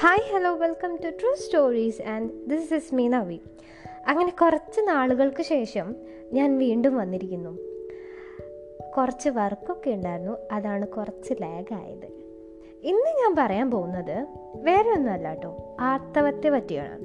Hi 0.00 0.36
hello 0.36 0.54
welcome 0.54 0.96
to 0.96 1.08
true 1.08 1.34
stories 1.34 2.02
and 2.02 2.30
this 2.46 2.74
is 2.74 2.94
me 2.94 3.08
Navi 3.08 3.40
അങ്ങനെ 4.08 4.30
കുറച്ച് 4.30 4.80
നാളുകൾക്ക് 4.80 5.42
ശേഷം 5.42 5.96
ഞാൻ 6.32 6.58
വീണ്ടും 6.58 6.96
വന്നിരിക്കുന്നു. 6.96 7.58
കുറച്ച് 8.96 9.28
വർക്കൊക്കെ 9.28 9.90
ഉണ്ടായിരുന്നു 9.90 10.36
അതാണ് 10.52 10.86
കുറച്ച് 10.86 11.34
ലാഗായത് 11.42 12.06
ഇന്ന് 12.82 13.10
ഞാൻ 13.20 13.34
പറയാൻ 13.38 13.70
പോകുന്നത് 13.70 14.26
വേറെ 14.54 14.90
ഒന്നുമല്ല 14.90 15.28
കേട്ടോ 15.28 15.76
ആർത്തവത്തെ 15.80 16.48
പറ്റിയാണ്. 16.48 16.98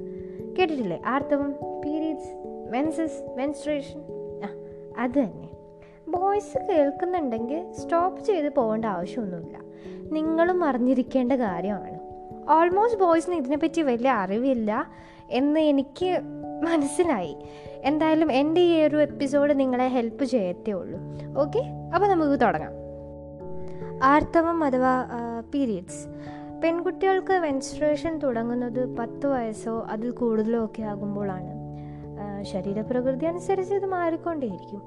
കേട്ടിട്ടില്ലേ? 0.56 1.02
ആർത്തവം 1.06 1.52
പീരീഡ്സ് 1.84 2.32
മെൻസസ് 2.70 3.36
മെൻസ്ട്രേഷൻ 3.36 4.00
ആ 4.44 4.48
അത് 4.98 5.10
തന്നെ. 5.10 5.48
ബോയ്സ് 6.08 6.58
കേൾക്കുന്നുണ്ടെങ്കിൽ 6.58 7.72
സ്റ്റോപ്പ് 7.72 8.24
ചെയ്ത് 8.24 8.54
പോകേണ്ട 8.54 8.84
ആവശ്യമൊന്നുമില്ല. 8.84 9.58
നിങ്ങളും 10.12 10.64
അറിഞ്ഞിരിക്കേണ്ട 10.64 11.32
കാര്യമാണ്. 11.32 11.93
ഓൾമോസ്റ്റ് 12.50 13.00
ബോയ്സിന് 13.00 13.34
ഇതിനെപ്പറ്റി 13.34 13.80
വലിയ 13.80 14.10
അറിവില്ല 14.10 14.86
എന്ന് 15.30 15.60
എനിക്ക് 15.60 16.20
മനസ്സിലായി. 16.62 17.36
എന്തായാലും 17.84 18.32
എന്റെ 18.32 18.60
ഈ 18.60 18.82
ഒരു 18.82 19.02
എപ്പിസോഡ് 19.02 19.60
നിങ്ങളെ 19.60 19.88
ഹെൽപ്പ് 19.88 20.24
ചെയ്യത്തേ 20.24 20.72
ഉള്ളൂ. 20.72 21.00
ഓക്കെ 21.38 21.62
അപ്പോൾ 21.94 22.06
നമുക്ക് 22.06 22.40
തുടങ്ങാം. 22.40 22.72
ആർത്തവം 24.02 24.64
അഥവാ 24.64 25.06
പീരീഡ്സ് 25.54 26.06
പെൺകുട്ടികൾക്ക് 26.62 27.38
മെൻസ്ട്രേഷൻ 27.38 28.18
തുടങ്ങുന്നത് 28.18 28.96
പത്ത് 28.96 29.26
വയസ്സോ 29.26 29.86
അതിൽ 29.90 30.10
കൂടുതലോ 30.10 30.64
ഒക്കെ 30.64 30.82
ആകുമ്പോഴാണ്. 30.82 31.54
ശരീരപ്രകൃതി 32.42 33.24
അനുസരിച്ച് 33.24 33.74
ഇത് 33.74 33.86
മാറിക്കൊണ്ടേയിരിക്കും. 33.86 34.82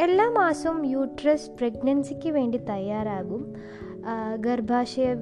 എല്ലാ 0.00 0.28
മാസവും 0.30 0.86
യൂട്രസ് 0.86 1.50
പ്രഗ്നൻസിക്ക് 1.50 2.28
വേണ്ടി 2.28 2.58
തയ്യാറാകും. 2.58 3.54
ഗർഭാശയ 4.36 5.14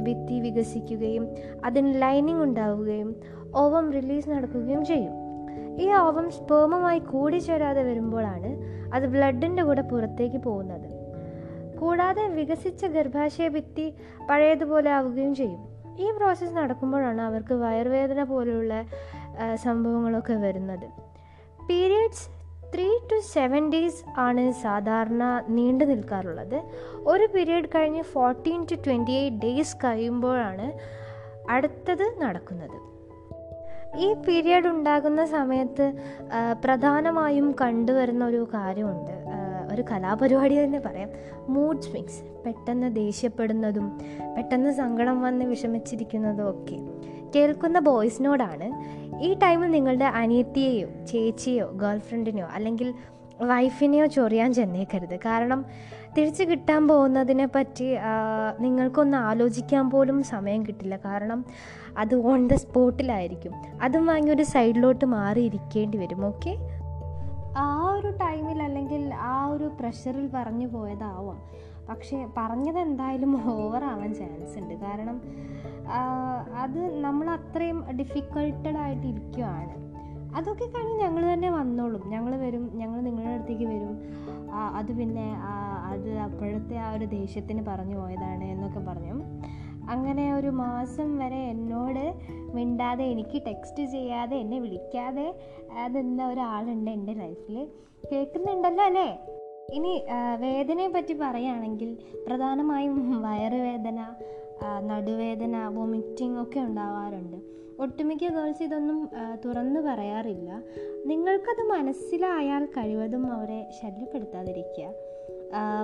ഭിത്തി 0.00 0.40
വികസിക്കുകയും 0.40 1.28
അതിന് 1.64 2.02
ലൈനിങ് 2.02 2.42
ഉണ്ടാവുകയും 2.42 3.16
ഓവം 3.54 3.92
റിലീസ് 3.92 4.30
നടക്കുകയും 4.30 4.84
ചെയ്യും. 4.84 5.12
ഈ 5.80 5.92
ഓവം 5.92 6.30
സ്പേമുമായി 6.30 6.98
കൂടിച്ചേരാതെ 6.98 7.82
വരുമ്പോഴാണ് 7.82 8.50
അത് 8.94 9.06
ബ്ലഡിന്റെ 9.06 9.62
കൂടെ 9.62 9.82
പുറത്തേക്ക് 9.82 10.36
പോകുന്നത്. 10.36 10.88
കൂടാതെ 11.78 12.26
വികസിച്ച 12.28 12.84
ഗർഭാശയ 12.86 13.48
ഭിത്തി 13.48 13.94
പഴയതുപോലെ 14.30 14.90
ആവുകയും 14.90 15.34
ചെയ്യും. 15.34 15.60
ഈ 15.98 16.10
പ്രോസസ്സ് 16.10 16.56
നടക്കുമ്പോഴാണ് 16.56 17.22
അവർക്ക് 17.22 17.54
വയറുവേദന 17.54 18.22
പോലെയുള്ള 18.22 18.84
സംഭവങ്ങളൊക്കെ 19.54 20.34
വരുന്നത്. 20.34 20.88
Periods 21.68 22.37
three 22.74 22.88
to 23.10 23.20
seven 23.34 23.70
days 23.70 24.20
ആണ് 24.20 24.52
സാധാരണ 24.52 25.24
നീണ്ടു 25.48 25.84
നിൽക്കാറുള്ളത്. 25.84 26.62
ഒരു 27.06 27.28
പീരീഡ് 27.34 27.68
കഴിഞ്ഞ് 27.74 28.02
fourteen 28.02 28.66
to 28.70 28.74
twenty 28.74 29.10
eight 29.10 29.36
days 29.36 29.76
കഴിയുമ്പോഴാണ് 29.76 30.72
അടുത്തത് 31.50 32.06
നടക്കുന്നത്. 32.20 32.76
ഈ 33.96 34.12
പീരിയഡ് 34.12 34.68
ഉണ്ടാകുന്ന 34.68 35.24
സമയത്ത് 35.24 35.92
പ്രധാനമായും 36.64 37.54
കണ്ടുവരുന്ന 37.60 38.24
ഒരു 38.24 38.48
കാര്യമുണ്ട്. 38.54 39.14
ഒരു 39.74 39.82
കലാപരിപാടി 39.90 40.64
തന്നെ 40.64 40.80
പറയാം. 40.80 41.10
മൂഡ് 41.48 41.82
സ്വിങ്സ് 41.82 42.20
പെട്ടെന്ന് 42.46 42.96
ദേഷ്യപ്പെടുന്നതും 42.96 43.98
പെട്ടെന്ന് 44.36 44.70
സങ്കടം 44.70 45.22
വന്ന് 45.22 45.44
വിഷമിച്ചിരിക്കുന്നതും 45.44 46.50
ഒക്കെ. 46.50 46.78
കേൾക്കുന്ന 47.36 47.78
ബോയ്സിനോടാണ് 47.78 48.68
ഈ 49.26 49.28
ടൈമിൽ 49.42 49.70
നിങ്ങളുടെ 49.70 50.04
അനിയത്തിയെയോ 50.04 50.88
ചേച്ചിയോ 51.04 51.66
ഗേൾ 51.82 51.98
ഫ്രണ്ടിനെയോ 51.98 52.48
അല്ലെങ്കിൽ 52.56 52.88
വൈഫിനെയോ 53.42 54.06
ചൊറിയാൻ 54.06 54.50
ചെന്നേക്കരുത്. 54.54 55.16
കാരണം 55.24 55.60
തിരിച്ചു 56.16 56.44
കിട്ടാൻ 56.44 56.82
പോകുന്നതിനെ 56.88 57.46
പറ്റി 57.46 57.88
നിങ്ങൾക്കൊന്ന് 58.60 59.18
ആലോചിക്കാൻ 59.28 59.90
പോലും 59.90 60.18
സമയം 60.22 60.66
കിട്ടില്ല. 60.66 60.96
കാരണം 61.04 61.40
അത് 61.98 62.14
ഓൺ 62.30 62.40
ദ 62.48 62.54
സ്പോട്ടിലായിരിക്കും 62.54 63.54
അതും 63.82 64.06
വാങ്ങി 64.06 64.30
ഒരു 64.30 64.42
സൈഡിലോട്ട് 64.42 65.04
മാറിയിരിക്കേണ്ടി 65.04 65.98
വരും. 65.98 66.26
ഓക്കെ 66.26 66.54
ആ 67.56 67.68
ഒരു 67.92 68.10
ടൈമിൽ 68.22 68.58
അല്ലെങ്കിൽ 68.62 69.02
ആ 69.14 69.46
ഒരു 69.46 69.68
പ്രഷറിൽ 69.80 70.26
പറഞ്ഞു 70.34 70.66
പോയതാവാം. 70.66 71.38
പക്ഷേ 71.88 72.16
പറഞ്ഞത് 72.36 72.78
എന്തായാലും 72.78 73.32
ഓവർ 73.52 73.84
ആവാൻ 73.84 74.10
ചാൻസ് 74.14 74.56
ഉണ്ട്. 74.58 74.74
കാരണം 74.84 75.18
അത് 76.62 76.80
നമ്മൾ 77.04 77.26
അത്രയും 77.30 77.78
ഡിഫിക്കൾട്ടഡ് 78.00 78.78
ആയിട്ട് 78.84 79.06
ഇരിക്കുകയാണ് 79.12 79.74
അതൊക്കെ 80.36 80.64
കഴിഞ്ഞ് 80.64 80.96
ഞങ്ങൾ 81.04 81.22
തന്നെ 81.32 81.50
വന്നോളും. 81.50 82.02
ഞങ്ങൾ 82.14 82.32
വരും 82.42 82.64
ഞങ്ങൾ 82.74 82.98
നിങ്ങളുടെ 83.00 83.30
അടുത്തേക്ക് 83.34 83.64
വരും. 83.64 83.94
അത് 84.78 84.90
പിന്നെ 84.98 85.26
അത് 85.92 86.10
അപ്പോഴത്തെ 86.26 86.76
ആ 86.76 86.88
ഒരു 86.92 87.04
ദേഷ്യത്തിന് 87.04 87.62
പറഞ്ഞു 87.70 87.96
പോയതാണ് 88.00 88.44
എന്നൊക്കെ 88.44 88.80
പറഞ്ഞു. 88.80 89.16
അങ്ങനെ 89.94 90.24
ഒരു 90.34 90.50
മാസം 90.62 91.18
വരെ 91.18 91.40
എന്നോട് 91.52 92.04
മിണ്ടാതെ 92.56 93.04
എനിക്ക് 93.04 93.38
ടെക്സ്റ്റ് 93.46 93.82
ചെയ്യാതെ 93.94 94.36
എന്നെ 94.36 94.58
വിളിക്കാതെ 94.58 95.26
അതെന്ന 95.84 96.20
ഒരാളുണ്ട് 96.26 96.90
എന്റെ 96.90 97.14
ലൈഫിൽ 97.14 97.58
കേൾക്കുന്നുണ്ടല്ലോ 98.12 98.84
അല്ലേ? 98.84 99.08
ഇനി 99.76 100.04
വേദനയെ 100.40 100.88
പറ്റി 100.88 101.14
പറയുകയാണെങ്കിൽ 101.14 101.96
പ്രധാനമായും 102.26 103.22
വയറുവേദന 103.22 104.00
നടുവേദന 104.86 105.56
വൊമിറ്റിംഗ് 105.66 106.42
ഒക്കെ 106.42 106.60
ഉണ്ടാവാറുണ്ട്. 106.60 107.36
ഒട്ടുമിക്ക 107.80 108.28
ഗേൾസ് 108.36 108.62
ഇതൊന്നും 108.62 109.10
തുറന്നു 109.44 109.80
പറയാറില്ല. 109.80 110.50
നിങ്ങൾക്കത് 111.06 111.62
മനസ്സിലായാൽ 111.68 112.64
കഴിവതും 112.66 113.32
അവരെ 113.32 113.70
ശല്യപ്പെടുത്താതിരിക്കുക. 113.80 114.88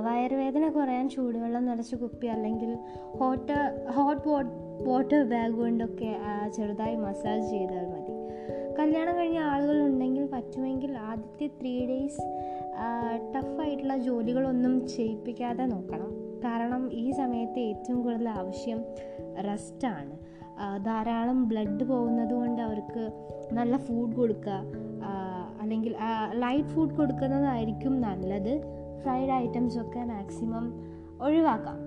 വയറുവേദന 0.07 0.69
കുറയാൻ 0.69 1.09
ചൂടുവെള്ളം 1.09 1.67
നിറച്ച് 1.67 1.97
കുപ്പി 1.97 2.27
അല്ലെങ്കിൽ 2.27 2.77
ഹോട്ട് 3.21 3.87
ഹോട്ട് 3.97 4.29
വാട്ടർ 4.89 5.23
ബാഗ് 5.23 5.53
കൊണ്ടൊക്കെ 5.53 6.17
ചെറുതായി 6.57 6.97
മസാജ് 6.97 7.51
ചെയ്താൽ 7.51 7.87
മതി. 7.87 8.15
കല്യാണം 8.79 9.19
കഴിഞ്ഞ 9.19 9.39
ആളുകളുണ്ടെങ്കിൽ 9.39 10.25
പറ്റുമെങ്കിൽ 10.33 10.93
ആദ്യത്തെ 11.11 11.47
ത്രീ 11.61 11.87
ഡേയ്സ് 11.87 12.23
ടഫായിട്ടുള്ള 13.35 13.97
ജോലികളൊന്നും 13.97 14.75
ചെയ്യിപ്പിക്കാതെ 14.89 15.65
നോക്കണം. 15.65 16.11
കാരണം 16.45 16.83
ഈ 16.93 17.11
സമയത്ത് 17.11 17.59
ഏറ്റവും 17.59 18.03
കൂടുതൽ 18.03 18.29
ആവശ്യം 18.29 18.81
റെസ്റ്റാണ് 19.49 20.15
ധാരാളം 20.87 21.39
ബ്ലഡ് 21.49 21.85
പോകുന്നത് 21.85 22.35
കൊണ്ട് 22.35 22.63
അവർക്ക് 22.63 23.05
നല്ല 23.53 23.77
ഫുഡ് 23.77 24.17
കൊടുക്കുക 24.17 24.59
അല്ലെങ്കിൽ 25.61 25.95
ലൈറ്റ് 26.45 26.69
ഫുഡ് 26.69 26.97
കൊടുക്കുന്നതായിരിക്കും 26.97 28.01
നല്ലത്. 28.01 28.53
ഫ്രൈഡ് 29.03 29.33
ഐറ്റംസൊക്കെ 29.43 30.05
മാക്സിമം 30.05 30.67
ഒഴിവാക്കാം. 31.23 31.79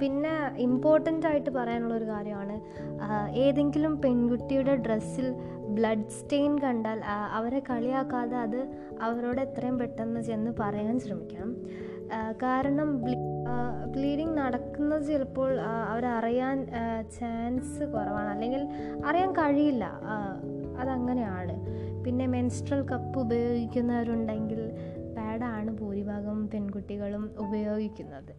പിന്നെ 0.00 0.32
ഇമ്പോർട്ടന്റ് 0.56 1.26
ആയിട്ട് 1.26 1.50
പറയാനുള്ള 1.50 1.94
ഒരു 1.94 2.04
കാര്യമാണ് 2.04 2.56
ഏതെങ്കിലും 3.36 4.00
പെൺകുട്ടിയുടെ 4.00 4.76
ഡ്രസ്സിൽ 4.76 5.34
ബ്ലഡ് 5.68 6.08
സ്റ്റെയിൻ 6.08 6.58
കണ്ടാൽ 6.58 7.00
അവരെ 7.32 7.62
കളിയാക്കാതെ 7.70 8.36
അത് 8.36 8.60
അവരോട് 9.00 9.40
എത്രയും 9.40 9.78
പെട്ടെന്ന് 9.78 10.20
ചെന്ന് 10.20 10.50
പറയാൻ 10.60 11.00
ശ്രമിക്കണം. 11.00 11.56
കാരണം 12.42 13.02
ബ്ലീഡിങ് 13.92 14.36
നടക്കുന്നത് 14.38 15.06
ചിലപ്പോൾ 15.06 15.60
അവരറിയാൻ 15.60 16.66
ചാൻസ് 17.20 17.84
കുറവാണ്. 17.84 18.28
അല്ലെങ്കിൽ 18.28 18.68
അറിയാൻ 19.06 19.32
കഴിയില്ല. 19.32 19.84
അതങ്ങനെയാണ്. 20.80 21.54
പിന്നെ 22.04 22.26
മെൻസ്ട്രൽ 22.26 22.82
കപ്പ് 22.88 23.20
ഉപയോഗിക്കുന്നവരുണ്ടെങ്കിൽ 23.20 24.60
പാഡാണ് 25.16 25.70
ഭൂരിഭാഗം 25.78 26.50
പെൺകുട്ടികളും 26.50 27.30
ഉപയോഗിക്കുന്നത്. 27.38 28.34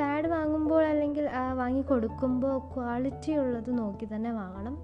പാഡ് 0.00 0.28
വാങ്ങുമ്പോൾ 0.28 0.82
അല്ലെങ്കിൽ 0.84 1.28
വാങ്ങി 1.54 1.82
കൊടുക്കുമ്പോൾ 1.82 2.58
ക്വാളിറ്റി 2.74 3.32
ഉള്ളത് 3.32 3.78
നോക്കി 3.78 4.08
തന്നെ 4.14 4.32
വാങ്ങണം. 4.32 4.74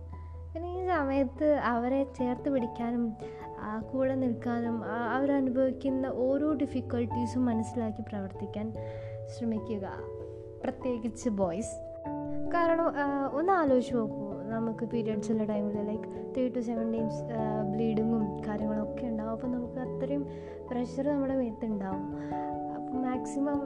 പിന്നെ 0.53 0.69
ഈ 0.79 0.87
സമയത്ത് 0.87 1.49
അവരെ 1.73 2.01
ചേർത്ത് 2.19 2.49
പിടിക്കാനും 2.51 3.05
കൂടെ 3.91 4.15
നിൽക്കാനും 4.15 4.77
അവരനുഭവിക്കുന്ന 5.17 6.07
ഓരോ 6.27 6.49
ഡിഫിക്കൽട്ടീസും 6.53 7.45
മനസ്സിലാക്കി 7.47 8.03
പ്രവർത്തിക്കാൻ 8.11 8.75
ശ്രമിക്കുക. 9.33 9.87
പ്രത്യേകിച്ച് 10.63 11.29
ബോയ്സ് 11.41 11.75
കാരണം 12.55 12.87
ഒന്ന് 13.39 13.53
ആലോചിച്ച് 13.53 13.95
നോക്കൂ. 13.95 14.27
നമുക്ക് 14.55 14.85
പീരിയഡ്സ് 14.85 15.31
ഉള്ള 15.33 15.45
ടൈമിൽ 15.45 15.77
like 15.87 16.09
three 16.35 16.45
to 16.49 16.61
seven 16.61 16.87
days 16.95 17.23
ബ്ലീഡിങ്ങും 17.73 18.25
കാര്യങ്ങളൊക്കെ 18.47 19.05
ഉണ്ടാവും. 19.07 19.33
അപ്പോൾ 19.33 19.47
നമുക്ക് 19.47 19.79
അത്രയും 19.87 20.23
പ്രഷർ 20.71 21.07
നമ്മുടെ 21.09 21.37
മേത്തുണ്ടാവും 21.37 22.07
അപ്പോൾ 22.77 22.97
മാക്സിമം 23.07 23.61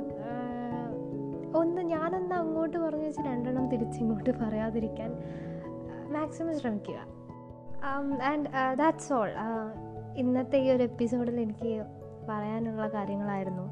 ഒന്ന് 1.56 1.82
ഞാനൊന്ന് 1.82 2.34
അങ്ങോട്ട് 2.34 2.78
പറഞ്ഞു 2.78 3.04
വെച്ച് 3.04 3.20
രണ്ടെണ്ണം 3.20 3.68
തിരിച്ചിങ്ങോട്ട് 3.68 4.30
പറയാതിരിക്കാൻ 4.30 5.10
മാക്സിമം 6.12 6.58
ശ്രമിക്കുക. 6.58 6.94
ആൻഡ് 8.22 8.78
ദാറ്റ്സ് 8.78 9.12
ഓൾ 9.12 9.30
ഇന്നത്തെ 10.16 10.58
ഈ 10.58 10.70
ഒരു 10.70 10.82
എപ്പിസോഡിൽ 10.82 11.40
എനിക്ക് 11.40 11.84
പറയാനുള്ള 12.28 12.88
കാര്യങ്ങളായിരുന്നു. 12.88 13.66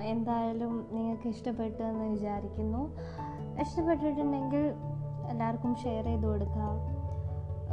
എന്തായാലും 0.00 0.88
നിങ്ങൾക്ക് 0.92 1.28
ഇഷ്ടപ്പെട്ടു 1.28 1.82
എന്ന് 1.82 2.04
വിചാരിക്കുന്നു. 2.04 2.96
ഇഷ്ടപ്പെട്ടിട്ടുണ്ടെങ്കിൽ 3.60 4.72
എല്ലാവർക്കും 5.30 5.76
ഷെയർ 5.76 6.04
ചെയ്ത് 6.04 6.26
കൊടുക്കുക. 6.26 6.68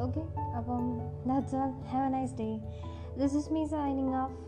ഓക്കെ 0.04 0.24
അപ്പം 0.58 1.00
that's 1.28 1.56
all 1.56 1.72
have 1.92 2.06
a 2.06 2.10
nice 2.10 2.36
day 2.40 2.60
this 3.18 3.38
is 3.38 3.54
me 3.54 3.66
signing 3.66 4.16
off 4.16 4.47